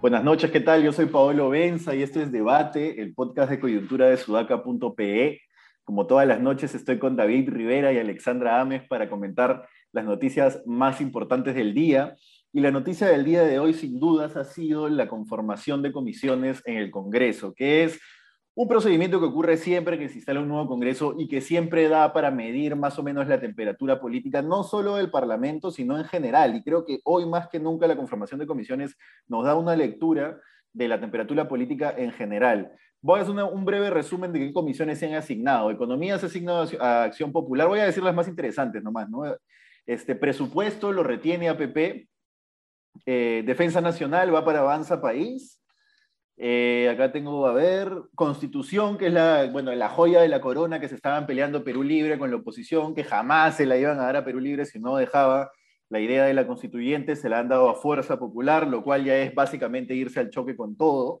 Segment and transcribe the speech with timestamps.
[0.00, 0.82] Buenas noches, ¿qué tal?
[0.82, 5.40] Yo soy Paolo Benza y esto es Debate, el podcast de coyuntura de sudaca.pe.
[5.84, 10.62] Como todas las noches estoy con David Rivera y Alexandra Ames para comentar las noticias
[10.66, 12.16] más importantes del día.
[12.52, 16.62] Y la noticia del día de hoy, sin dudas, ha sido la conformación de comisiones
[16.64, 18.00] en el Congreso, que es
[18.56, 22.12] un procedimiento que ocurre siempre que se instala un nuevo Congreso y que siempre da
[22.12, 26.56] para medir más o menos la temperatura política, no solo del Parlamento, sino en general.
[26.56, 28.96] Y creo que hoy más que nunca la conformación de comisiones
[29.28, 30.40] nos da una lectura
[30.72, 32.72] de la temperatura política en general.
[33.00, 35.70] Voy a hacer un breve resumen de qué comisiones se han asignado.
[35.70, 37.68] Economía se ha asignado a Acción Popular.
[37.68, 39.08] Voy a decir las más interesantes nomás.
[39.08, 39.22] ¿no?
[39.86, 42.10] Este presupuesto lo retiene APP.
[43.06, 45.60] Eh, Defensa Nacional va para Avanza País.
[46.36, 50.80] Eh, acá tengo, a ver, Constitución, que es la, bueno, la joya de la corona
[50.80, 54.04] que se estaban peleando Perú Libre con la oposición, que jamás se la iban a
[54.04, 55.50] dar a Perú Libre si no dejaba
[55.90, 59.16] la idea de la constituyente, se la han dado a Fuerza Popular, lo cual ya
[59.18, 61.20] es básicamente irse al choque con todo.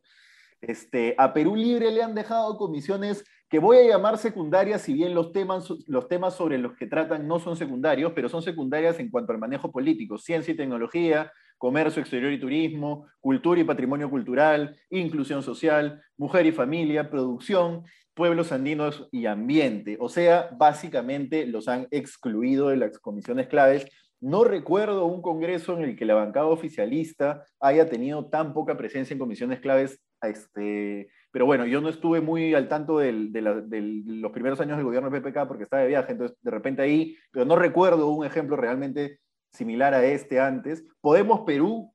[0.60, 5.12] Este, a Perú Libre le han dejado comisiones que voy a llamar secundarias, si bien
[5.12, 9.10] los temas, los temas sobre los que tratan no son secundarios, pero son secundarias en
[9.10, 14.78] cuanto al manejo político, ciencia y tecnología, comercio exterior y turismo, cultura y patrimonio cultural,
[14.88, 19.98] inclusión social, mujer y familia, producción, pueblos andinos y ambiente.
[20.00, 23.86] O sea, básicamente los han excluido de las comisiones claves.
[24.20, 29.12] No recuerdo un congreso en el que la bancada oficialista haya tenido tan poca presencia
[29.12, 30.00] en comisiones claves.
[30.22, 35.10] Este, pero bueno, yo no estuve muy al tanto de los primeros años del gobierno
[35.10, 38.56] de PPK porque estaba de viaje, entonces de repente ahí, pero no recuerdo un ejemplo
[38.56, 39.18] realmente
[39.52, 40.84] similar a este antes.
[41.00, 41.92] Podemos Perú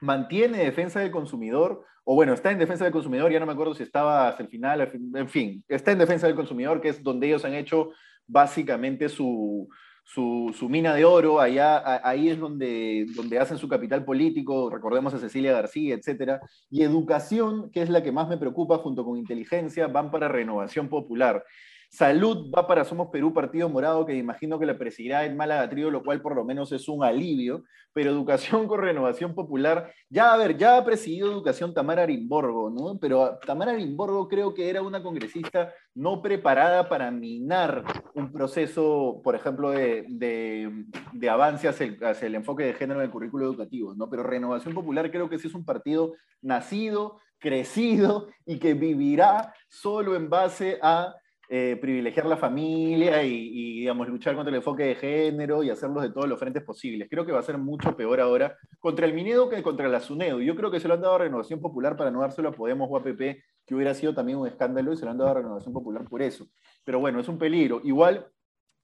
[0.00, 3.74] mantiene defensa del consumidor, o bueno, está en defensa del consumidor, ya no me acuerdo
[3.74, 7.26] si estaba hasta el final, en fin, está en defensa del consumidor, que es donde
[7.26, 7.90] ellos han hecho
[8.26, 9.68] básicamente su,
[10.04, 15.18] su, mina de oro, allá, ahí es donde, donde hacen su capital político, recordemos a
[15.18, 19.86] Cecilia García, etcétera, y educación, que es la que más me preocupa, junto con inteligencia,
[19.86, 21.44] van para renovación popular.
[21.90, 26.04] Salud va para Somos Perú, Partido Morado, que imagino que la presidirá en Malagatrío, lo
[26.04, 27.64] cual por lo menos es un alivio.
[27.92, 32.96] Pero Educación con Renovación Popular, ya a ver, ya ha presidido Educación Tamara Arimborgo, ¿no?
[33.00, 37.82] Pero Tamara Arimborgo creo que era una congresista no preparada para minar
[38.14, 43.06] un proceso, por ejemplo, de, de, avance hacia el, hacia el, enfoque de género en
[43.06, 44.08] el currículo educativo, ¿no?
[44.08, 50.14] Pero Renovación Popular creo que sí es un partido nacido, crecido y que vivirá solo
[50.14, 51.16] en base a
[51.52, 56.10] eh, privilegiar la familia y, digamos, luchar contra el enfoque de género y hacerlos de
[56.10, 57.08] todos los frentes posibles.
[57.10, 60.40] Creo que va a ser mucho peor ahora contra el Minedo que contra la SUNEDO.
[60.40, 62.88] Yo creo que se lo han dado a Renovación Popular para no dárselo a Podemos
[62.88, 65.34] o a PP, que hubiera sido también un escándalo, y se lo han dado a
[65.34, 66.46] Renovación Popular por eso.
[66.84, 67.80] Pero bueno, es un peligro.
[67.82, 68.28] Igual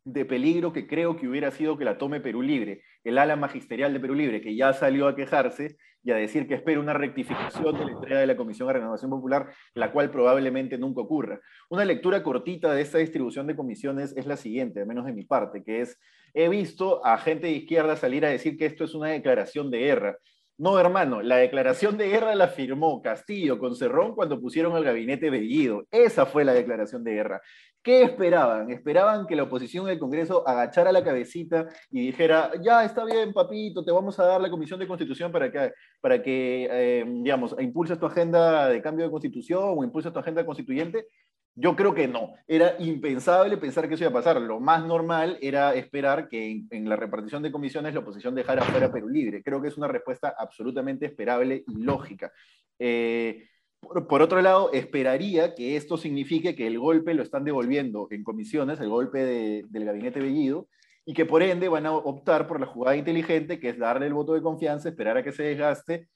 [0.04, 3.92] de peligro que creo que hubiera sido que la tome Perú Libre, el ala magisterial
[3.92, 5.76] de Perú Libre, que ya salió a quejarse
[6.06, 9.10] y a decir que espera una rectificación de la entrega de la Comisión de Renovación
[9.10, 11.40] Popular, la cual probablemente nunca ocurra.
[11.68, 15.24] Una lectura cortita de esta distribución de comisiones es la siguiente, al menos de mi
[15.24, 15.98] parte, que es,
[16.32, 19.78] he visto a gente de izquierda salir a decir que esto es una declaración de
[19.78, 20.16] guerra.
[20.58, 25.28] No, hermano, la declaración de guerra la firmó Castillo con Cerrón cuando pusieron al gabinete
[25.28, 25.88] Bellido.
[25.90, 27.42] Esa fue la declaración de guerra.
[27.86, 28.68] ¿Qué esperaban?
[28.72, 33.84] Esperaban que la oposición del Congreso agachara la cabecita y dijera, ya está bien, papito,
[33.84, 35.70] te vamos a dar la Comisión de Constitución para que,
[36.00, 40.44] para que eh, digamos, impulses tu agenda de cambio de constitución o impulses tu agenda
[40.44, 41.06] constituyente.
[41.54, 42.32] Yo creo que no.
[42.48, 44.40] Era impensable pensar que eso iba a pasar.
[44.40, 48.90] Lo más normal era esperar que en, la repartición de comisiones la oposición dejara fuera
[48.90, 49.44] Perú Libre.
[49.44, 52.32] Creo que es una respuesta absolutamente esperable y lógica.
[52.80, 53.44] Eh,
[53.80, 58.80] por, otro lado, esperaría que esto signifique que el golpe lo están devolviendo en comisiones,
[58.80, 60.68] el golpe del gabinete Bellido,
[61.04, 64.14] y que por ende van a optar por la jugada inteligente, que es darle el
[64.14, 66.08] voto de confianza, esperar a que se desgaste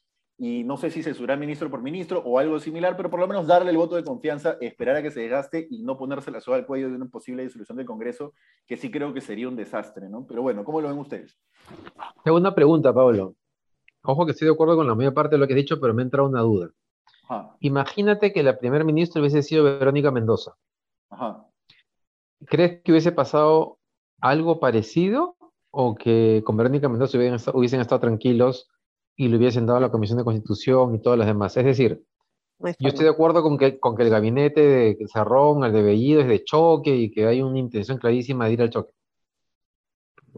[0.43, 3.47] y no sé si censurar ministro por ministro o algo similar, pero por lo menos
[3.47, 6.57] darle el voto de confianza, esperar a que se desgaste y no ponerse la soga
[6.57, 8.33] al cuello de una posible disolución del Congreso,
[8.67, 10.27] que sí creo que sería un desastre, ¿no?
[10.27, 11.39] Pero bueno, ¿cómo lo ven ustedes?
[12.25, 13.35] Segunda pregunta, Pablo.
[14.03, 15.93] Ojo que estoy de acuerdo con la mayor parte de lo que has dicho, pero
[15.93, 16.71] me entra una duda.
[17.61, 20.57] Imagínate que la primer ministra hubiese sido Verónica Mendoza.
[21.11, 21.47] Ajá.
[22.47, 23.79] ¿Crees que hubiese pasado
[24.21, 25.37] algo parecido
[25.71, 27.19] o que con Verónica Mendoza
[27.55, 28.69] hubiesen estado tranquilos
[29.17, 31.57] y le hubiesen dado la Comisión de Constitución y todas las demás.
[31.57, 32.03] Es decir,
[32.59, 36.21] yo estoy de acuerdo con que, con que el gabinete de Cerrón, el de Bellido,
[36.21, 38.93] es de choque y que hay una intención clarísima de ir al choque.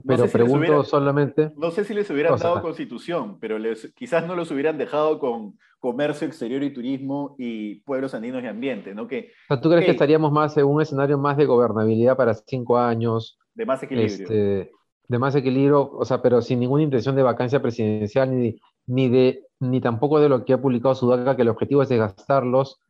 [0.07, 1.53] Pero pregunto solamente.
[1.57, 3.57] No sé si les hubieran dado constitución, pero
[3.95, 8.95] quizás no los hubieran dejado con comercio exterior y turismo y pueblos andinos y ambiente,
[8.95, 9.07] ¿no?
[9.09, 13.39] Que, ¿tú crees que estaríamos más en un escenario más de gobernabilidad para cinco años?
[13.55, 14.15] De más equilibrio.
[14.15, 14.73] Este,
[15.09, 19.47] de más equilibrio, o sea, pero sin ninguna intención de vacancia presidencial ni, ni de
[19.59, 22.81] ni tampoco de lo que ha publicado Sudaca, que el objetivo es de gastarlos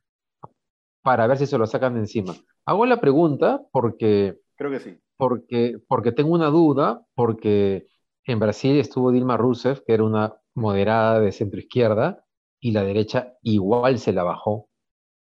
[1.03, 2.35] para ver si se lo sacan de encima.
[2.65, 7.87] Hago la pregunta porque creo que sí porque, porque tengo una duda, porque
[8.25, 12.25] en Brasil estuvo Dilma Rousseff, que era una moderada de centro izquierda,
[12.61, 14.69] y la derecha igual se la bajó.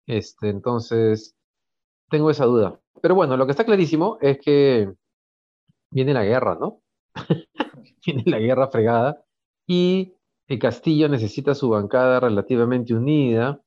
[0.07, 1.35] Este, entonces,
[2.09, 2.79] tengo esa duda.
[3.01, 4.93] Pero bueno, lo que está clarísimo es que
[5.91, 6.81] viene la guerra, ¿no?
[8.05, 9.23] viene la guerra fregada
[9.67, 10.13] y
[10.47, 13.61] el Castillo necesita su bancada relativamente unida.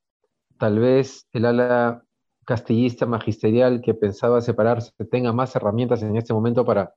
[0.58, 2.04] Tal vez el ala
[2.48, 6.94] castillista magisterial que pensaba separarse tenga más herramientas en este momento para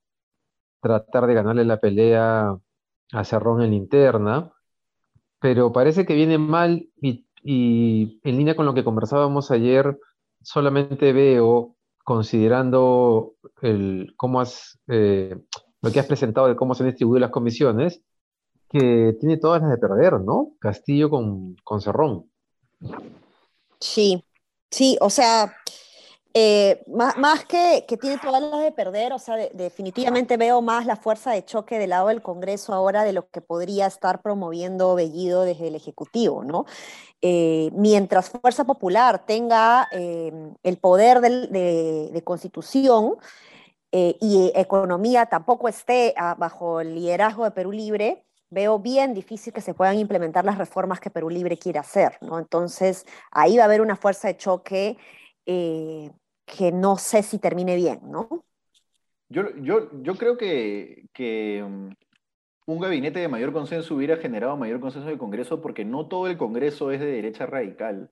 [0.80, 2.58] tratar de ganarle la pelea
[3.12, 4.54] a Cerrón en interna,
[5.42, 10.00] pero parece que viene mal y, en línea con lo que conversábamos ayer,
[10.42, 11.76] solamente veo,
[12.06, 15.36] considerando el, cómo has, eh,
[15.82, 18.02] lo que has presentado de cómo se han distribuido las comisiones,
[18.70, 20.54] que tiene todas las de perder, ¿no?
[20.60, 22.32] Castillo con, con Cerrón.
[23.82, 24.24] Sí,
[24.72, 25.54] Sí, o sea,
[26.34, 30.96] eh, más, que, que, tiene todas las de perder, o sea, definitivamente veo más la
[30.96, 35.44] fuerza de choque del lado del Congreso ahora de lo que podría estar promoviendo Bellido
[35.44, 36.66] desde el Ejecutivo, ¿no?
[37.22, 40.32] Eh, mientras Fuerza Popular tenga eh,
[40.64, 43.18] el poder de, constitución
[43.92, 49.62] y economía tampoco esté ah, bajo el liderazgo de Perú Libre, veo bien difícil que
[49.62, 52.38] se puedan implementar las reformas que Perú Libre quiere hacer, ¿no?
[52.38, 54.98] Entonces, ahí va a haber una fuerza de choque
[55.46, 56.12] eh,
[56.46, 58.46] que no sé si termine bien, ¿no?
[59.30, 61.96] Yo, yo, yo creo que, que um,
[62.66, 66.38] un gabinete de mayor consenso hubiera generado mayor consenso del Congreso porque no todo el
[66.38, 68.12] Congreso es de derecha radical.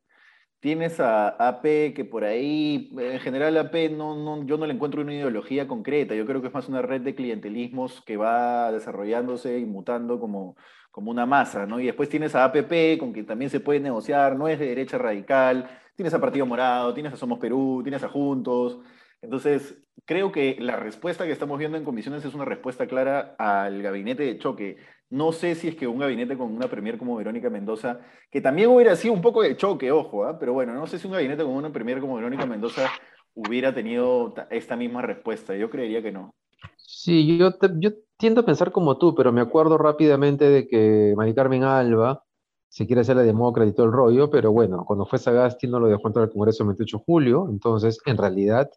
[0.59, 5.01] Tienes a AP que por ahí, en general AP no, no, yo no le encuentro
[5.01, 9.57] una ideología concreta, yo creo que es más una red de clientelismos que va desarrollándose
[9.57, 10.57] y mutando como,
[10.91, 11.79] como una masa, ¿no?
[11.79, 14.97] Y después tienes a APP con quien también se puede negociar, no es de derecha
[14.97, 18.79] radical, tienes a Partido Morado, tienes a Somos Perú, tienes a Juntos,
[19.21, 23.81] entonces, creo que la respuesta que estamos viendo en comisiones es una respuesta clara al
[23.81, 24.77] gabinete de choque.
[25.09, 28.69] No sé si es que un gabinete con una premier como Verónica Mendoza, que también
[28.69, 30.37] hubiera sido un poco de choque, ojo, ¿ah?
[30.39, 32.89] pero bueno, no sé si un gabinete con una premier como Verónica Mendoza
[33.33, 35.55] hubiera tenido esta misma respuesta.
[35.55, 36.35] Yo creería que no.
[36.77, 41.33] Sí, yo, yo tiendo a pensar como tú, pero me acuerdo rápidamente de que Mari
[41.33, 42.23] Carmen Alba
[42.67, 45.79] se quiere hacer la demócrata y todo el rollo, pero bueno, cuando fue Sagasti no
[45.79, 48.69] lo dejó entrar al Congreso el 28 de julio, entonces en realidad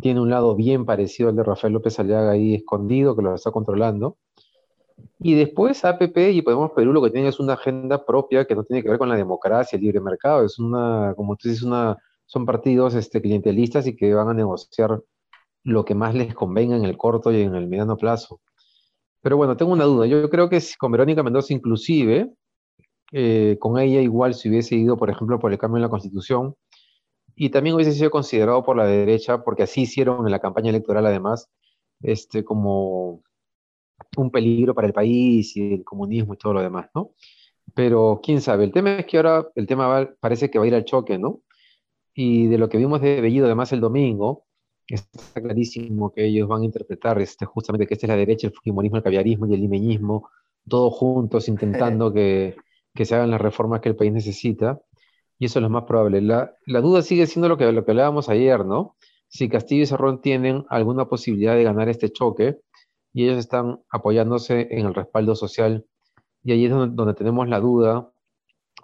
[0.00, 3.50] tiene un lado bien parecido al de Rafael López Aliaga ahí escondido, que lo está
[3.50, 4.16] controlando.
[5.20, 8.64] Y después APP y Podemos Perú lo que tiene es una agenda propia que no
[8.64, 11.96] tiene que ver con la democracia, el libre mercado, es una, como tú dices, una,
[12.26, 15.00] son partidos este, clientelistas y que van a negociar
[15.64, 18.40] lo que más les convenga en el corto y en el mediano plazo.
[19.22, 20.06] Pero bueno, tengo una duda.
[20.06, 22.32] Yo creo que con Verónica Mendoza inclusive,
[23.12, 26.54] eh, con ella igual si hubiese ido, por ejemplo, por el cambio en la Constitución,
[27.34, 31.06] y también hubiese sido considerado por la derecha, porque así hicieron en la campaña electoral
[31.06, 31.48] además,
[32.02, 33.22] este, como
[34.16, 37.12] un peligro para el país y el comunismo y todo lo demás, ¿no?
[37.74, 40.74] Pero quién sabe, el tema es que ahora el tema parece que va a ir
[40.74, 41.42] al choque, ¿no?
[42.14, 44.46] Y de lo que vimos de Bellido además el domingo,
[44.86, 48.54] está clarísimo que ellos van a interpretar este, justamente que esta es la derecha, el
[48.54, 50.30] fujimorismo, el caviarismo y el limeñismo,
[50.66, 52.56] todos juntos intentando que,
[52.94, 54.80] que se hagan las reformas que el país necesita
[55.38, 56.20] y eso es lo más probable.
[56.20, 58.96] La, duda sigue siendo lo que, lo que hablábamos ayer, ¿no?
[59.28, 62.58] Si Castillo y Cerrón tienen alguna posibilidad de ganar este choque
[63.12, 65.86] y ellos están apoyándose en el respaldo social
[66.42, 68.10] y ahí es donde, tenemos la duda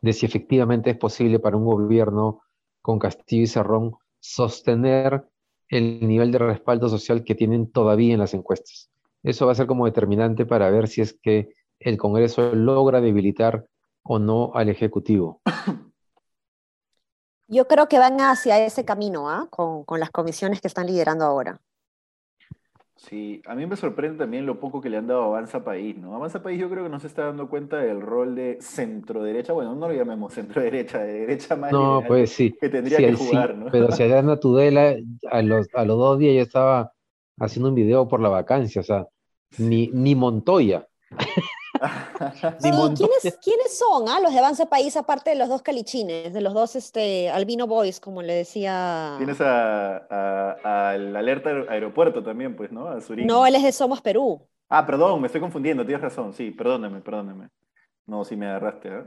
[0.03, 2.43] de si efectivamente es posible para un gobierno
[2.83, 5.25] con Castillo y Cerrón sostener
[5.69, 8.91] el nivel de respaldo social que tienen todavía en las encuestas.
[9.23, 13.67] Eso va a ser como determinante para ver si es que el Congreso logra debilitar
[14.03, 15.41] o no al Ejecutivo.
[17.49, 19.49] Yo creo que van hacia ese camino, ¿ah?
[19.51, 21.61] con, las comisiones que están liderando ahora.
[23.09, 25.97] Sí, a mí me sorprende también lo poco que le han dado a Avanza País,
[25.99, 26.15] ¿no?
[26.15, 29.53] Avanza País yo creo que no se está dando cuenta del rol de centro derecha,
[29.53, 33.13] bueno, no lo llamemos centro derecha, de derecha más no, pues sí, que tendría que
[33.13, 33.67] jugar, ¿no?
[33.71, 34.97] Pero si allá Tudela,
[35.31, 36.93] a los, a los dos días ya estaba
[37.39, 39.07] haciendo un video por la vacancia, o sea,
[39.59, 40.87] ni, ni Montoya.
[43.43, 46.77] ¿quiénes, son ah, los de Avance País, aparte de los dos calichines, de los dos
[46.77, 49.15] este, Albino Boys, como le decía?
[49.19, 52.89] Tienes al Alerta Aeropuerto también, pues, ¿no?
[53.25, 54.47] No, él es de Somos Perú.
[54.69, 57.49] Ah, perdón, me estoy confundiendo, tienes razón, sí, perdóname, perdóname.
[58.07, 59.05] No, sí me agarraste, ¿eh?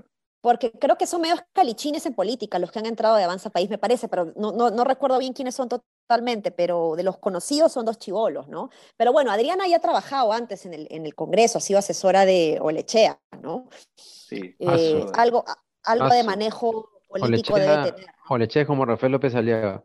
[0.47, 3.69] Porque creo que son medios calichines en política los que han entrado de Avanza País,
[3.69, 7.73] me parece, pero no, no, no recuerdo bien quiénes son totalmente, pero de los conocidos
[7.73, 8.69] son dos chivolos, ¿no?
[8.95, 12.23] Pero bueno, Adriana ya ha trabajado antes en el, en el Congreso, ha sido asesora
[12.23, 13.67] de Olechea, ¿no?
[13.97, 14.55] Sí.
[14.57, 15.43] Eh, algo
[15.83, 18.15] algo de manejo político Olechea, debe tener.
[18.29, 19.83] Olechea como Rafael López Aliaga.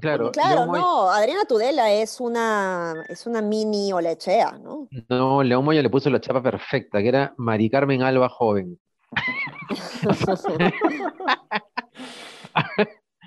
[0.00, 4.88] Claro, claro no, Adriana Tudela es una, es una mini olechea, ¿no?
[5.10, 8.80] No, León Moya le puso la chapa perfecta, que era Mari Carmen Alba joven.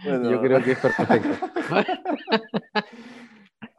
[0.03, 1.29] Yo creo que es perfecto.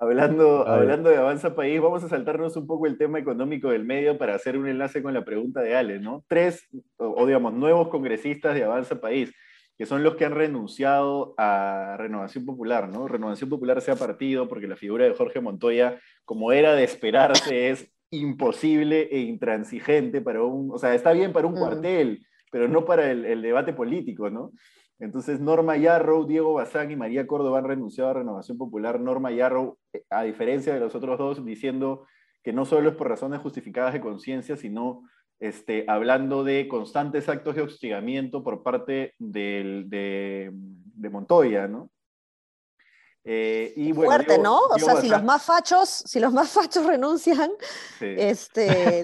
[0.00, 4.18] hablando, hablando de Avanza País, vamos a saltarnos un poco el tema económico del medio
[4.18, 6.24] para hacer un enlace con la pregunta de Ale, ¿no?
[6.28, 9.32] Tres, o digamos, nuevos congresistas de Avanza País
[9.78, 13.06] que son los que han renunciado a Renovación Popular, ¿no?
[13.06, 17.70] Renovación Popular se ha partido porque la figura de Jorge Montoya, como era de esperarse,
[17.70, 22.84] es imposible e intransigente para un, o sea, está bien para un cuartel, pero no
[22.84, 24.52] para el, debate político, ¿no?
[24.98, 28.98] Entonces, Norma Yarrow, Diego Bazán y María Córdoba han renunciado a Renovación Popular.
[28.98, 29.78] Norma Yarrow,
[30.10, 32.06] a diferencia de los otros dos, diciendo
[32.42, 35.02] que no solo es por razones justificadas de conciencia, sino
[35.38, 40.50] este, hablando de constantes actos de hostigamiento por parte de,
[41.10, 41.90] Montoya, ¿no?
[43.30, 44.58] Eh, y Fuerte, ¿no?
[44.58, 47.50] o sea, si los más fachos, si los más fachos renuncian,
[48.00, 49.02] este,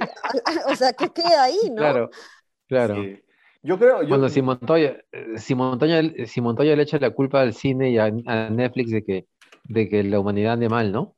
[0.67, 1.77] o sea, ¿qué queda ahí, no?
[1.77, 2.11] Claro,
[2.67, 2.95] claro.
[3.63, 4.03] Yo creo.
[4.03, 4.29] Yo...
[4.31, 4.97] si Montoya,
[5.37, 9.27] si Montoya, si Montoya le echa la culpa al cine y a, Netflix de que,
[9.65, 11.15] de que la humanidad ande mal, ¿no?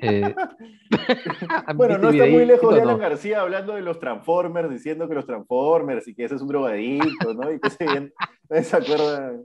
[0.00, 0.36] Eh,
[1.74, 5.26] bueno, no está muy lejos de Alan García hablando de los Transformers, diciendo que los
[5.26, 7.50] Transformers y que ese es un drogadicto, ¿no?
[7.50, 8.12] Y que se, bien,
[8.62, 9.44] se acuerdan.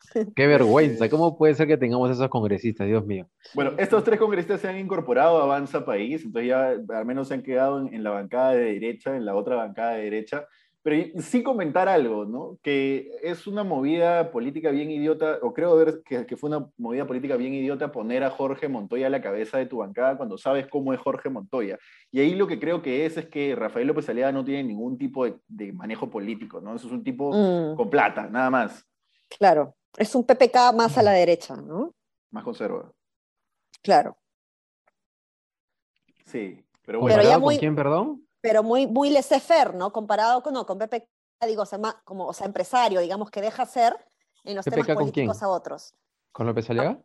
[0.36, 3.28] Qué vergüenza, ¿cómo puede ser que tengamos esos congresistas, Dios mío?
[3.54, 7.34] Bueno, estos tres congresistas se han incorporado a Avanza País, entonces ya al menos se
[7.34, 10.46] han quedado en, en la bancada de derecha, en la otra bancada de derecha,
[10.82, 12.58] pero sí comentar algo, ¿no?
[12.62, 17.06] Que es una movida política bien idiota, o creo ver que, que, fue una movida
[17.06, 20.66] política bien idiota poner a Jorge Montoya a la cabeza de tu bancada cuando sabes
[20.68, 21.78] cómo es Jorge Montoya.
[22.10, 24.96] Y ahí lo que creo que es es que Rafael López Aliaga no tiene ningún
[24.96, 26.74] tipo de, manejo político, ¿no?
[26.74, 27.76] Eso es un tipo mm.
[27.76, 28.86] con plata, nada más.
[29.38, 31.92] Claro, es un PPK más a la derecha, ¿no?
[32.30, 32.94] Más conservador.
[33.82, 34.16] Claro.
[36.26, 37.16] Sí, pero bueno.
[37.22, 38.26] Pero ¿Con quién, perdón?
[38.40, 39.92] pero muy, muy laissez-faire, ¿no?
[39.92, 41.06] Comparado con, no, con PPK,
[41.46, 43.96] digo, o sea, como, o sea, empresario, digamos, que deja ser
[44.44, 45.94] en los temas políticos a otros.
[46.32, 46.98] ¿Con López Aliaga?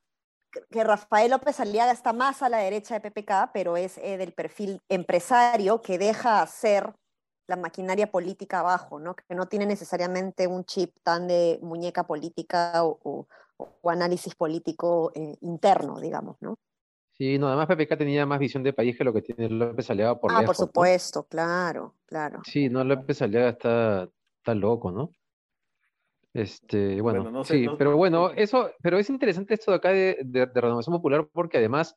[0.70, 4.34] Que, Rafael López Aliaga está más a la derecha de PPK, pero es eh, del
[4.34, 6.94] perfil empresario que deja hacer
[7.48, 9.16] la maquinaria política abajo, ¿no?
[9.16, 13.28] Que no tiene necesariamente un chip tan de muñeca política o,
[13.84, 16.58] análisis político eh, interno, digamos, ¿no?
[17.18, 20.20] Sí, no, además PPK tenía más visión de país que lo que tiene López Aliaga
[20.20, 22.42] por Ah, por supuesto, claro, claro.
[22.44, 24.10] Sí, no, López Aliaga está,
[24.40, 25.12] está loco, ¿no?
[26.34, 30.94] Este, bueno, sí, pero bueno, eso, pero es interesante esto de acá de, de, Renovación
[30.94, 31.96] Popular porque además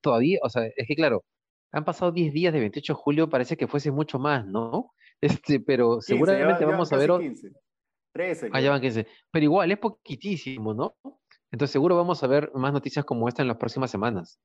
[0.00, 1.24] todavía, o sea, es que claro,
[1.72, 4.92] han pasado 10 días de 28 de julio, parece que fuese mucho más, ¿no?
[5.22, 7.08] Este, pero seguramente vamos a ver...
[7.08, 7.52] 15.
[8.12, 8.50] 13.
[8.52, 9.06] Ah, ya van 15.
[9.30, 10.96] Pero igual, es poquitísimo, ¿no?
[11.52, 14.40] Entonces seguro vamos a ver más noticias como esta en las próximas semanas.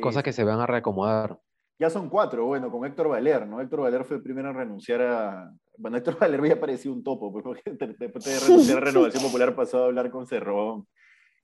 [0.00, 1.38] Cosas que se van a reacomodar.
[1.78, 3.60] Ya son cuatro, bueno, con Héctor Valer, ¿no?
[3.60, 5.52] Héctor Valer fue el primero en renunciar a...
[5.76, 7.62] Bueno, Héctor Valer había parecido un topo, pues, porque
[7.98, 10.86] después de renunciar a Renovación Popular pasó a hablar con Cerrón.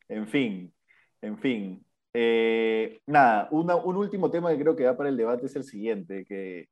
[0.08, 0.72] En fin,
[1.20, 1.84] en fin.
[2.14, 2.57] Eh,
[3.06, 6.68] nada, un último tema que creo que da para el debate es el siguiente, que,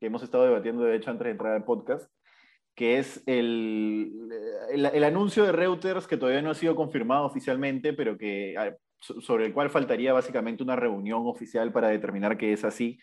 [0.00, 2.10] hemos estado debatiendo, de hecho, antes de entrar al podcast,
[2.74, 4.12] que es el,
[5.04, 8.54] anuncio de Reuters que todavía no ha sido confirmado oficialmente, pero que,
[9.00, 12.98] sobre el cual faltaría básicamente una reunión oficial para determinar que es así.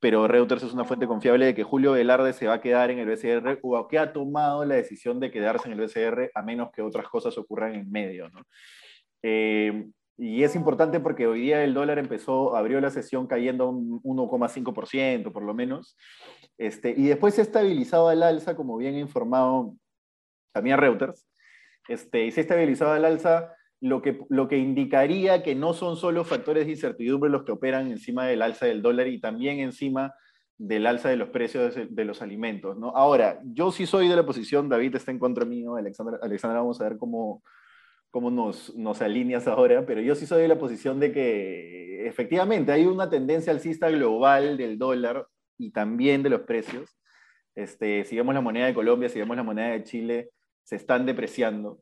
[0.00, 3.00] Pero Reuters es una fuente confiable de que Julio Velarde se va a quedar en
[3.00, 6.70] el BCR o que ha tomado la decisión de quedarse en el BCR a menos
[6.70, 8.28] que otras cosas ocurran en medio.
[8.30, 8.42] ¿no?
[9.22, 9.88] Eh,
[10.18, 15.32] y es importante porque hoy día el dólar empezó, abrió la sesión cayendo un 1,5%
[15.32, 15.96] por lo menos,
[16.58, 19.76] este, y después se ha estabilizado al alza, como bien ha informado
[20.52, 21.24] también Reuters,
[21.88, 25.96] este, y se ha estabilizado al alza, lo que, lo que indicaría que no son
[25.96, 30.14] solo factores de incertidumbre los que operan encima del alza del dólar y también encima
[30.56, 32.76] del alza de los precios de, los alimentos.
[32.76, 32.88] ¿no?
[32.96, 36.80] Ahora, yo sí soy de la posición, David está en contra mío, Alexandra, Alexandra vamos
[36.80, 37.44] a ver cómo,
[38.10, 42.72] cómo nos, nos alineas ahora, pero yo sí soy de la posición de que efectivamente
[42.72, 45.26] hay una tendencia alcista global del dólar
[45.58, 46.96] y también de los precios.
[47.54, 50.30] Este, si vemos la moneda de Colombia, si vemos la moneda de Chile,
[50.62, 51.80] se están depreciando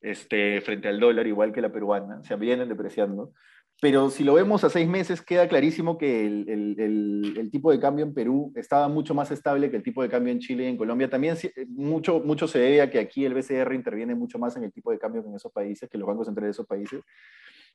[0.00, 3.32] este, frente al dólar, igual que la peruana, se vienen depreciando.
[3.80, 8.12] Pero si lo vemos a seis meses, queda clarísimo que el, tipo de cambio en
[8.12, 11.08] Perú estaba mucho más estable que el tipo de cambio en Chile y en Colombia.
[11.08, 11.36] También
[11.68, 14.90] mucho, mucho se debe a que aquí el BCR interviene mucho más en el tipo
[14.90, 17.00] de cambio que en esos países, que los bancos centrales de esos países.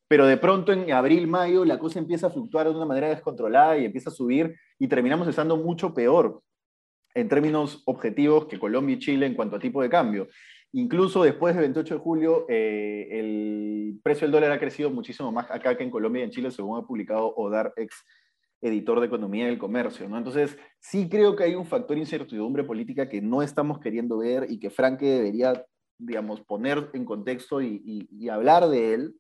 [0.10, 3.78] Pero de pronto en abril, mayo, la cosa empieza a fluctuar de una manera descontrolada
[3.78, 6.42] y empieza a subir y terminamos estando mucho peor
[7.16, 10.28] en términos objetivos que Colombia y Chile en cuanto a tipo de cambio.
[10.74, 13.53] Incluso después del 28 de julio, eh, el
[14.02, 16.80] precio del dólar ha crecido muchísimo más acá que en Colombia y en Chile, según
[16.80, 18.04] ha publicado Odar, ex
[18.64, 20.08] editor de Economía del Comercio.
[20.08, 20.18] ¿no?
[20.18, 24.48] Entonces, sí creo que hay un factor de incertidumbre política que no estamos queriendo ver
[24.50, 25.66] y que Franke debería,
[25.98, 29.16] digamos, poner en contexto y, hablar de él.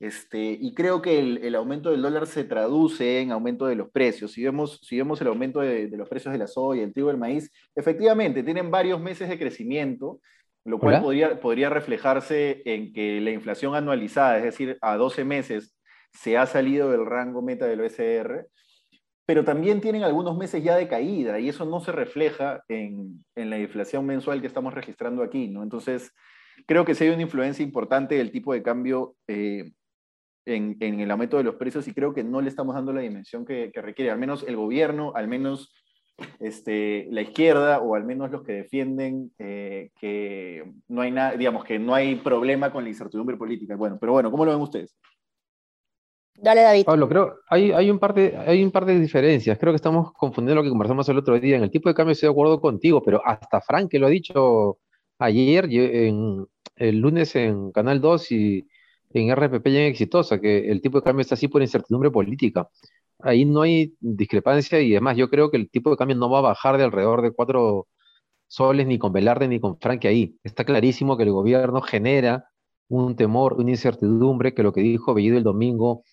[0.00, 4.32] Este, y creo que el, aumento del dólar se traduce en aumento de los precios.
[4.32, 7.10] Si vemos, si vemos el aumento de, de los precios de la soya, el trigo,
[7.10, 10.20] el maíz, efectivamente tienen varios meses de crecimiento,
[10.68, 15.74] lo cual podría, podría reflejarse en que la inflación anualizada, es decir, a 12 meses,
[16.12, 18.48] se ha salido del rango meta del OSR,
[19.26, 23.50] pero también tienen algunos meses ya de caída y eso no se refleja en, en
[23.50, 25.62] la inflación mensual que estamos registrando aquí, ¿no?
[25.62, 26.12] Entonces,
[26.66, 29.72] creo que sí hay una influencia importante del tipo de cambio eh,
[30.46, 33.02] en, en, el aumento de los precios y creo que no le estamos dando la
[33.02, 35.74] dimensión que, que requiere, al menos el gobierno, al menos
[36.40, 41.64] este, la izquierda o al menos los que defienden eh, que no hay nada, digamos
[41.64, 43.76] que no hay problema con la incertidumbre política.
[43.76, 44.96] Bueno, pero bueno, ¿cómo lo ven ustedes?
[46.40, 46.84] Dale, David.
[46.84, 49.58] Pablo, creo hay, hay, un par de, hay un par de diferencias.
[49.58, 51.56] Creo que estamos confundiendo lo que conversamos el otro día.
[51.56, 54.10] En el tipo de cambio estoy de acuerdo contigo, pero hasta Frank que lo ha
[54.10, 54.78] dicho
[55.18, 56.46] ayer, en,
[56.76, 58.68] el lunes en Canal 2 y
[59.12, 62.68] en RPP ya en Exitosa, que el tipo de cambio está así por incertidumbre política
[63.20, 66.38] ahí no hay discrepancia y además yo creo que el tipo de cambio no va
[66.38, 67.88] a bajar de alrededor de cuatro
[68.48, 70.38] soles ni con Velarde ni con Franque ahí.
[70.44, 72.46] Está clarísimo que el gobierno genera
[72.88, 76.04] un temor, una incertidumbre, que lo que dijo Bellido el domingo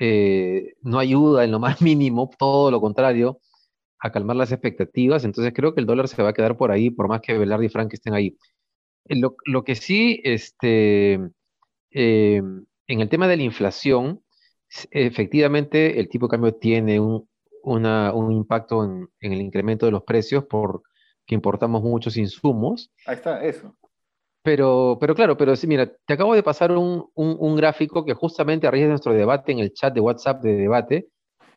[0.00, 3.40] eh, no ayuda en lo más mínimo, todo lo contrario,
[4.00, 5.24] a calmar las expectativas.
[5.24, 7.66] Entonces creo que el dólar se va a quedar por ahí, por más que Velarde
[7.66, 8.36] y Franque estén ahí.
[9.08, 11.20] Eh, lo, que sí, este,
[11.90, 12.42] eh,
[12.86, 14.22] en el tema de la inflación,
[14.90, 17.28] Efectivamente, el tipo de cambio tiene un,
[18.30, 20.84] impacto en, el incremento de los precios porque
[21.34, 22.90] importamos muchos insumos.
[23.06, 23.74] Ahí está, eso.
[24.42, 28.70] Pero, pero claro, pero sí, mira, te acabo de pasar un, gráfico que justamente a
[28.70, 31.08] raíz de nuestro debate en el chat de WhatsApp de debate,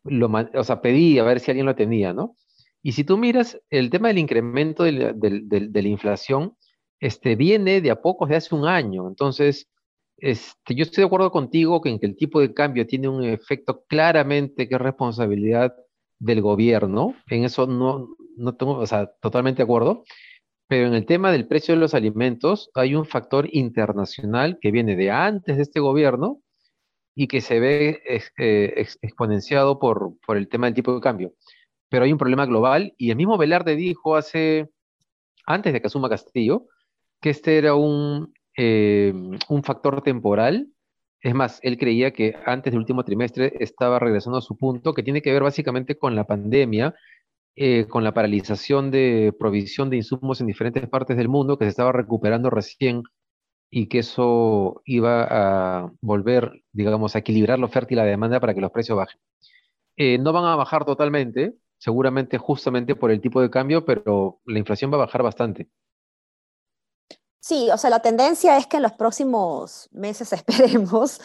[0.04, 2.36] lo, o sea, pedí a ver si alguien lo tenía, ¿no?
[2.82, 6.56] Y si tú miras, el tema del incremento de la, inflación
[6.98, 9.06] este, viene de a poco de hace un año.
[9.06, 9.68] Entonces,
[10.16, 13.84] este, yo estoy de acuerdo contigo en que el tipo de cambio tiene un efecto
[13.88, 15.74] claramente que es responsabilidad
[16.18, 17.14] del gobierno.
[17.28, 20.04] En eso no, no tengo, o sea, totalmente de acuerdo.
[20.68, 24.96] Pero en el tema del precio de los alimentos hay un factor internacional que viene
[24.96, 26.40] de antes de este gobierno
[27.14, 28.02] y que se ve
[28.38, 31.34] eh, exponenciado por, por el tema del tipo de cambio.
[31.90, 34.70] Pero hay un problema global y el mismo Velarde dijo hace,
[35.46, 36.66] antes de que asuma Castillo,
[37.20, 39.12] que este era un, eh,
[39.48, 40.68] un factor temporal.
[41.20, 45.02] Es más, él creía que antes del último trimestre estaba regresando a su punto, que
[45.02, 46.94] tiene que ver básicamente con la pandemia,
[47.56, 51.70] eh, con la paralización de provisión de insumos en diferentes partes del mundo, que se
[51.70, 53.02] estaba recuperando recién
[53.70, 58.54] y que eso iba a volver, digamos, a equilibrar la oferta y la demanda para
[58.54, 59.18] que los precios bajen.
[59.96, 64.58] Eh, no van a bajar totalmente, seguramente justamente por el tipo de cambio, pero la
[64.58, 65.68] inflación va a bajar bastante.
[67.42, 71.20] Sí, o sea, la tendencia es que en los próximos meses, esperemos,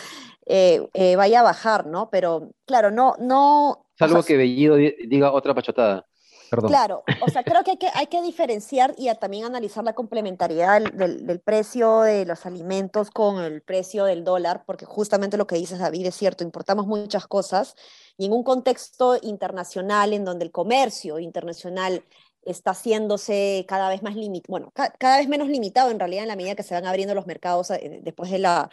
[0.47, 2.09] eh, eh, vaya a bajar, ¿no?
[2.09, 3.85] Pero claro, no, no.
[3.99, 6.07] Salvo que Bellido diga otra pachotada.
[6.49, 6.69] Perdón.
[6.69, 10.81] Claro, o sea, creo que hay que, hay que diferenciar y también analizar la complementariedad
[10.81, 15.57] del, del, precio de los alimentos con el precio del dólar, porque justamente lo que
[15.57, 17.75] dices, David, es cierto, importamos muchas cosas
[18.17, 22.01] y en un contexto internacional en donde el comercio internacional
[22.47, 26.35] está haciéndose cada vez más limitado, bueno, cada vez menos limitado en realidad en la
[26.35, 28.69] medida que se van abriendo los mercados eh, después de la,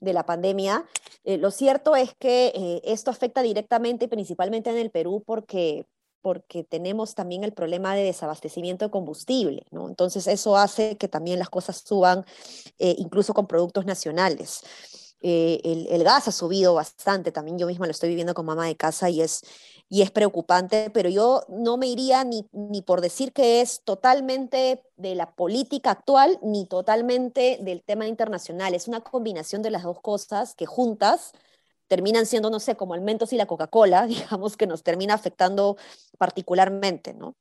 [0.00, 0.86] de la pandemia.
[1.24, 5.86] Eh, lo cierto es que eh, esto afecta directamente y principalmente en el Perú porque,
[6.22, 9.88] porque tenemos también el problema de desabastecimiento de combustible, ¿no?
[9.88, 12.24] Entonces eso hace que también las cosas suban
[12.78, 14.62] incluso con productos nacionales.
[15.20, 18.76] El, el, gas ha subido bastante, también yo misma lo estoy viviendo con mamá de
[18.76, 19.42] casa y es,
[19.88, 24.82] y es preocupante, pero yo no me iría ni, ni por decir que es totalmente
[24.96, 28.74] de la política actual, ni totalmente del tema internacional.
[28.74, 31.32] Es una combinación de las dos cosas que juntas
[31.88, 35.76] terminan siendo, no sé, como el Mentos y la Coca-Cola, digamos, que nos termina afectando
[36.18, 37.34] particularmente, ¿no?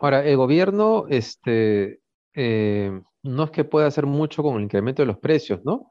[0.00, 2.00] Ahora, el gobierno, este,
[2.34, 5.88] eh, no es que pueda hacer mucho con el incremento de los precios, ¿no?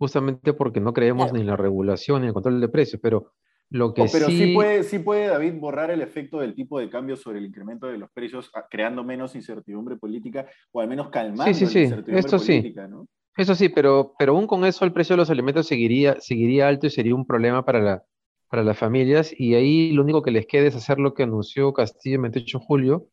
[0.00, 3.32] Justamente porque no creemos ni en la regulación ni en el control de precios, pero
[3.68, 4.54] lo que oh, pero sí...
[4.54, 7.98] puede, sí puede, David, borrar el efecto del tipo de cambio sobre el incremento de
[7.98, 11.94] los precios, ah, creando menos incertidumbre política, o al menos calmando sí, sí, sí.
[12.06, 12.90] Esto política, sí.
[12.90, 13.06] ¿no?
[13.36, 16.86] Eso sí, pero, pero aún con eso el precio de los alimentos seguiría, seguiría alto
[16.86, 18.02] y sería un problema para, la,
[18.48, 21.74] para las familias, y ahí lo único que les queda es hacer lo que anunció
[21.74, 23.06] Castillo el 28 de julio,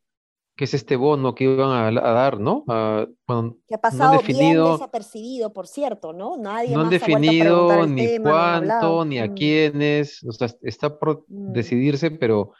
[0.58, 2.64] que es este bono que iban a, dar, ¿no?
[2.66, 6.36] que ha pasado bien desapercibido, por cierto, ¿no?
[6.36, 9.34] Nadie no han definido ni cuánto, ni a mm.
[9.34, 11.52] quiénes, o sea, está por mm.
[11.52, 12.50] decidirse, pero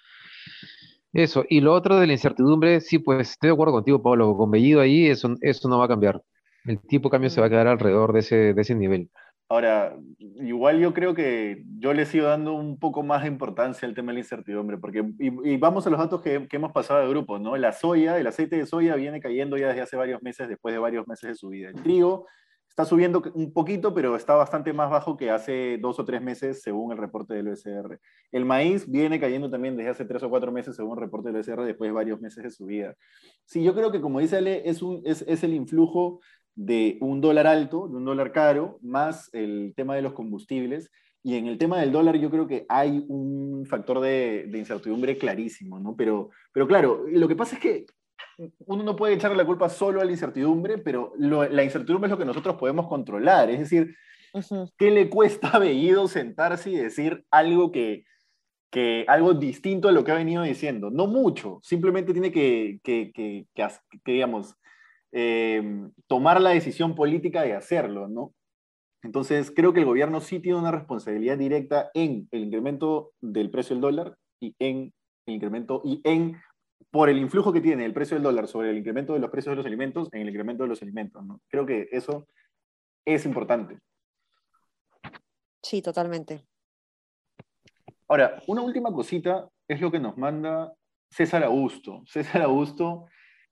[1.13, 1.45] eso.
[1.49, 4.81] Y lo otro de la incertidumbre, sí, pues estoy de acuerdo contigo, Pablo, con Bellido
[4.81, 6.23] ahí, eso, eso no va a cambiar.
[6.67, 7.53] El tipo de cambio se va a mm.
[7.53, 9.11] quedar alrededor de ese, de ese nivel.
[9.51, 13.95] Ahora, igual yo creo que yo le sigo dando un poco más de importancia al
[13.95, 17.39] tema de la incertidumbre, porque, y, vamos a los datos que, hemos pasado de grupo,
[17.39, 17.57] ¿no?
[17.57, 20.79] La soya, el aceite de soya viene cayendo ya desde hace varios meses, después de
[20.79, 21.71] varios meses de subida.
[21.71, 22.27] El trigo
[22.69, 26.61] está subiendo un poquito, pero está bastante más bajo que hace dos o tres meses,
[26.63, 27.99] según el reporte del OSR.
[28.31, 31.41] El maíz viene cayendo también desde hace tres o cuatro meses, según el reporte del
[31.41, 32.95] OSR, después de varios meses de subida.
[33.47, 36.21] Sí, yo creo que, como dice Ale, es, un, es, es el influjo
[36.59, 40.91] de un dólar alto, de un dólar caro, más el tema de los combustibles.
[41.23, 45.79] Y en el tema del dólar yo creo que hay un factor de, incertidumbre clarísimo,
[45.79, 45.95] ¿no?
[45.95, 47.87] Pero, pero claro, lo que pasa es que
[48.67, 52.19] uno no puede echarle la culpa solo a la incertidumbre, pero la incertidumbre es lo
[52.19, 53.51] que nosotros podemos controlar.
[53.51, 53.95] Es decir,
[54.77, 58.05] ¿qué le cuesta a Bellido sentarse y decir algo que,
[58.69, 60.91] que, algo distinto a lo que ha venido diciendo?
[60.91, 64.57] No mucho, simplemente tiene que, que, que, que digamos,
[65.13, 65.63] eh,
[66.07, 68.35] tomar la decisión política de hacerlo, ¿no?
[69.03, 73.75] Entonces, creo que el gobierno sí tiene una responsabilidad directa en el incremento del precio
[73.75, 74.93] del dólar y en
[75.27, 76.37] el incremento y en
[76.91, 79.53] por el influjo que tiene el precio del dólar sobre el incremento de los precios
[79.53, 81.41] de los alimentos en el incremento de los alimentos, ¿no?
[81.49, 82.27] Creo que eso
[83.05, 83.79] es importante.
[85.63, 86.45] Sí, totalmente.
[88.09, 90.73] Ahora, una última cosita es lo que nos manda
[91.11, 92.03] César Augusto.
[92.07, 93.07] César Augusto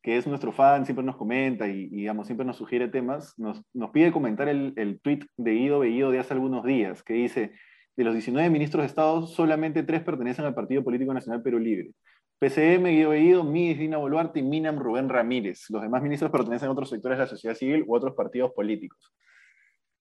[0.07, 3.91] que es nuestro fan, siempre nos comenta y, digamos, siempre nos sugiere temas, nos, nos
[3.91, 7.51] pide comentar el, el tweet de Guido Bellido de hace algunos días, que dice,
[7.97, 11.91] de los 19 ministros de Estado, solamente tres pertenecen al Partido Político Nacional Perú Libre.
[12.39, 15.69] PCM, Guido Bellido, MIDIS, Dina Boluarte y Minam Rubén Ramírez.
[15.71, 19.13] Los demás ministros pertenecen a otros sectores de la sociedad civil u otros partidos políticos.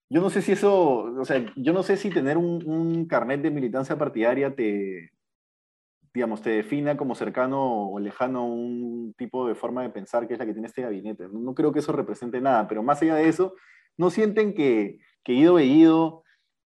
[0.08, 3.42] Yo no sé si eso, o sea, yo no sé si tener un, un carnet
[3.42, 5.15] de militancia partidaria te,
[6.16, 10.34] digamos, te defina como cercano o lejano a un tipo de forma de pensar que
[10.34, 11.28] es la que tiene este gabinete.
[11.30, 13.54] No, creo que eso represente nada, pero más allá de eso,
[13.98, 16.24] ¿no sienten que, que Ido Bellido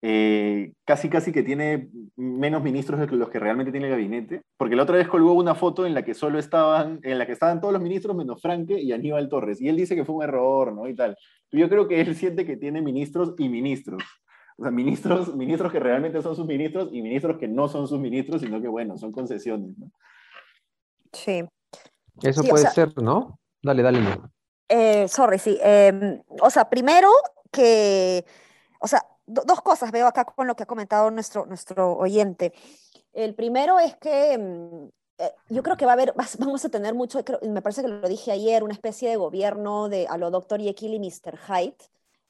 [0.02, 4.42] eh, casi casi que tiene menos ministros que los que realmente tiene el gabinete?
[4.58, 7.32] Porque la otra vez colgó una foto en la que solo estaban, en la que
[7.32, 10.22] estaban todos los ministros menos Franque y Aníbal Torres, y él dice que fue un
[10.22, 10.86] error, ¿no?
[10.86, 11.16] Y tal.
[11.50, 14.02] Yo creo que él siente que tiene ministros y ministros
[14.60, 17.98] o sea, ministros, ministros que realmente son sus ministros y ministros que no son sus
[17.98, 19.90] ministros, sino que, bueno, son concesiones, ¿no?
[21.14, 21.42] Sí.
[22.22, 23.38] Eso puede ser, ¿no?
[23.62, 24.00] Dale, dale.
[24.68, 25.58] Eh, sorry, sí.
[25.62, 27.08] Em, o sea, primero
[27.50, 28.26] que,
[28.80, 32.52] o sea, dos cosas veo acá con lo que ha comentado nuestro, nuestro oyente.
[33.14, 36.94] El primero es que em, eh, yo creo que va a haber, vamos a tener
[36.94, 40.60] mucho, me parece que lo dije ayer, una especie de gobierno de a lo Dr.
[40.60, 41.38] Jekyll y Mr.
[41.38, 41.76] Hyde,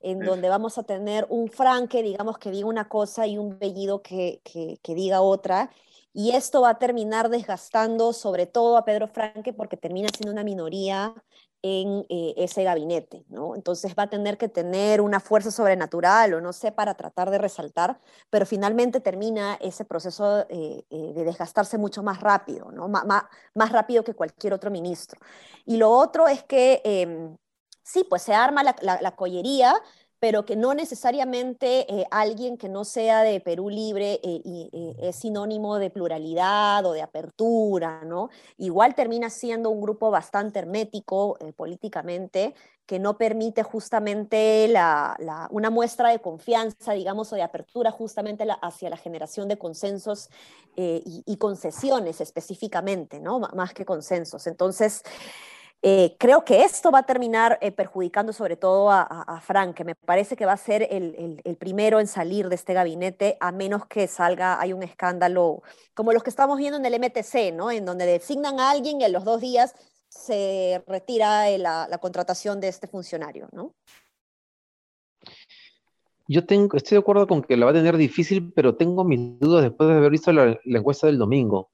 [0.01, 4.03] en donde vamos a tener un Franque, digamos, que diga una cosa y un Bellido
[4.03, 5.71] que, que, diga otra.
[6.13, 10.43] Y esto va a terminar desgastando sobre todo a Pedro Franque porque termina siendo una
[10.43, 11.15] minoría
[11.63, 13.55] en eh, ese gabinete, ¿no?
[13.55, 17.39] Entonces va a tener que tener una fuerza sobrenatural o no sé para tratar de
[17.39, 22.89] resaltar, pero finalmente termina ese proceso eh, eh, de desgastarse mucho más rápido, ¿no?
[22.89, 25.21] más rápido que cualquier otro ministro.
[25.67, 27.37] Y lo otro es que em,
[27.83, 29.75] sí, pues se arma la, collería,
[30.19, 35.17] pero que no necesariamente eh, alguien que no sea de Perú Libre eh, eh, es
[35.17, 38.29] sinónimo de pluralidad o de apertura, ¿no?
[38.59, 44.69] Igual termina siendo un grupo bastante hermético políticamente, que no permite justamente
[45.51, 50.29] una muestra de confianza, digamos, o de apertura justamente hacia la generación de consensos
[50.77, 53.39] y, concesiones específicamente, ¿no?
[53.39, 54.49] más que consensos.
[54.49, 55.05] Entonces,
[55.83, 59.95] eh, creo que esto va a terminar eh, perjudicando sobre todo a, Frank, que me
[59.95, 64.07] parece que va a ser el, primero en salir de este gabinete, a menos que
[64.07, 65.63] salga, hay un escándalo
[65.95, 67.71] como los que estamos viendo en el MTC, ¿no?
[67.71, 69.75] En donde designan a alguien y en los dos días
[70.11, 73.75] se retira eh, la, contratación de este funcionario, ¿no?
[76.29, 79.39] Yo tengo, estoy de acuerdo con que la va a tener difícil, pero tengo mis
[79.41, 81.71] dudas después de haber visto la, encuesta del domingo.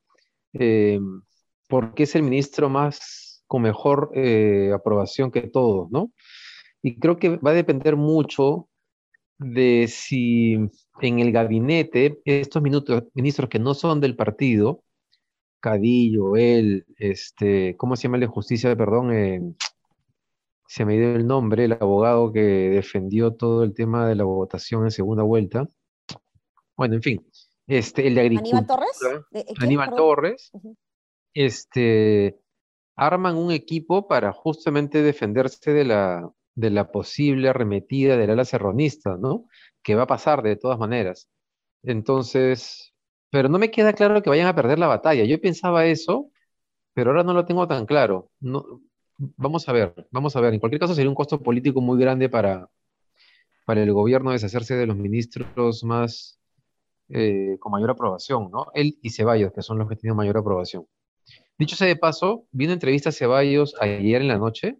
[1.68, 6.12] porque es el ministro más con mejor eh, aprobación que todos, ¿no?
[6.82, 8.68] Y creo que va a depender mucho
[9.38, 10.54] de si
[11.00, 14.82] en el gabinete estos ministros que no son del partido,
[15.60, 18.76] Cadillo, él, este, ¿cómo se llama el de justicia?
[18.76, 19.40] Perdón, eh,
[20.68, 24.84] se me dio el nombre, el abogado que defendió todo el tema de la votación
[24.84, 25.66] en segunda vuelta.
[26.76, 27.26] Bueno, en fin,
[27.66, 28.58] este, el de Agricultura.
[28.58, 29.26] Aníbal Torres.
[29.30, 30.52] ¿De, Aníbal Torres.
[31.34, 32.38] Este,
[32.96, 39.16] arman un equipo para justamente defenderse de la, de la posible arremetida del ala serronista,
[39.18, 39.44] ¿no?
[39.82, 41.28] Que va a pasar de todas maneras.
[41.82, 42.94] Entonces,
[43.30, 45.24] pero no me queda claro que vayan a perder la batalla.
[45.24, 46.30] Yo pensaba eso,
[46.94, 48.30] pero ahora no lo tengo tan claro.
[48.40, 48.80] No,
[49.18, 50.54] vamos a ver, vamos a ver.
[50.54, 52.70] En cualquier caso sería un costo político muy grande para,
[53.66, 56.40] para el gobierno deshacerse de los ministros más
[57.08, 58.66] eh, con mayor aprobación, ¿no?
[58.74, 60.86] Él y Ceballos, que son los que tienen mayor aprobación.
[61.58, 64.76] Dicho sea de paso, vi una entrevista a Ceballos ayer en la noche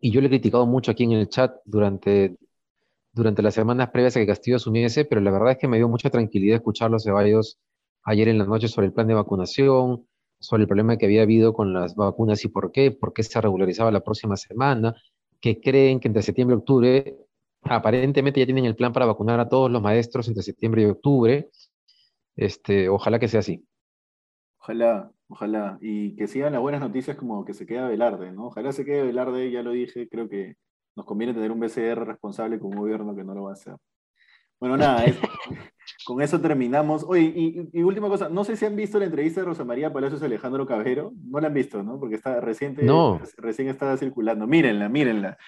[0.00, 2.36] y yo le he criticado mucho aquí en el chat durante,
[3.12, 5.88] durante las semanas previas a que Castillo asumiese, pero la verdad es que me dio
[5.88, 7.60] mucha tranquilidad escucharlo a Ceballos
[8.02, 10.06] ayer en la noche sobre el plan de vacunación,
[10.40, 13.40] sobre el problema que había habido con las vacunas y por qué, por qué se
[13.40, 14.96] regularizaba la próxima semana,
[15.40, 17.16] que creen que entre septiembre y octubre,
[17.62, 21.50] aparentemente ya tienen el plan para vacunar a todos los maestros entre septiembre y octubre.
[22.34, 23.64] Este, ojalá que sea así.
[24.58, 25.78] Ojalá, ojalá.
[25.80, 28.46] Y que sigan las buenas noticias como que se queda Velarde, ¿no?
[28.46, 30.56] Ojalá se quede Velarde, ya lo dije, creo que
[30.94, 33.76] nos conviene tener un BCR responsable con un gobierno que no lo va a hacer.
[34.60, 35.04] Bueno, nada,
[36.06, 37.04] con eso terminamos.
[37.08, 37.32] Oye,
[37.72, 40.66] y, última cosa, no sé si han visto la entrevista de Rosa María Palacios Alejandro
[40.66, 41.12] Cabero.
[41.24, 41.98] No la han visto, ¿no?
[41.98, 43.20] Porque está reciente, no.
[43.38, 44.46] recién estaba circulando.
[44.46, 45.38] Mírenla, mírenla.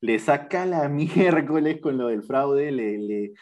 [0.00, 3.32] Le saca la miércoles con lo del fraude, le, le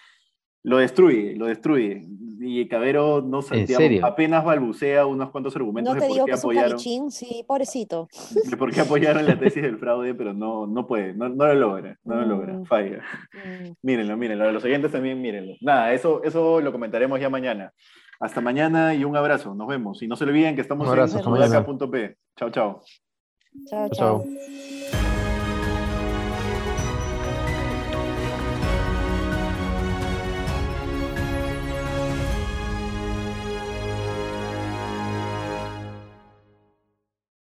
[0.62, 2.07] lo destruye, lo destruye
[2.40, 6.79] y Cabero no sentía, apenas balbucea unos cuantos argumentos no te de por qué apoyaron.
[7.11, 8.09] sí, pobrecito.
[8.49, 11.55] De por qué apoyaron la tesis del fraude, pero no, no puede, no, no lo
[11.55, 12.64] logra, no lo logra, mm.
[12.64, 13.03] falla.
[13.35, 13.73] Mm.
[13.83, 15.55] Mírenlo, mírenlo, los oyentes también mírenlo.
[15.61, 17.73] Nada, eso, eso lo comentaremos ya mañana.
[18.18, 20.03] Hasta mañana y un abrazo, nos vemos.
[20.03, 22.16] Y no se olviden que estamos en sudaca.p.
[22.37, 22.83] Chao, chao.
[23.68, 24.25] Chao, chao.